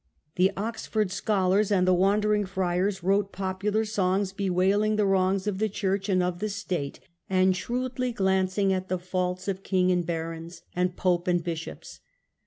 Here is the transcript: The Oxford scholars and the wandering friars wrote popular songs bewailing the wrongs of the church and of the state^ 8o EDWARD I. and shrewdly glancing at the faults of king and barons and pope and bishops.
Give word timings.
The 0.35 0.51
Oxford 0.57 1.11
scholars 1.11 1.71
and 1.71 1.87
the 1.87 1.93
wandering 1.93 2.43
friars 2.47 3.03
wrote 3.03 3.31
popular 3.31 3.85
songs 3.85 4.33
bewailing 4.33 4.95
the 4.95 5.05
wrongs 5.05 5.45
of 5.45 5.59
the 5.59 5.69
church 5.69 6.09
and 6.09 6.23
of 6.23 6.39
the 6.39 6.47
state^ 6.47 6.93
8o 6.97 6.97
EDWARD 6.97 7.29
I. 7.29 7.35
and 7.35 7.55
shrewdly 7.55 8.11
glancing 8.11 8.73
at 8.73 8.89
the 8.89 8.97
faults 8.97 9.47
of 9.47 9.61
king 9.61 9.91
and 9.91 10.03
barons 10.03 10.63
and 10.75 10.97
pope 10.97 11.27
and 11.27 11.43
bishops. 11.43 11.99